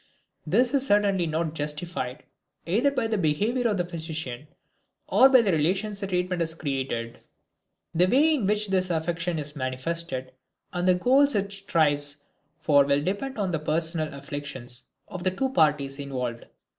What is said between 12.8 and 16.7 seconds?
will depend on the personal affiliations of the two parties involved.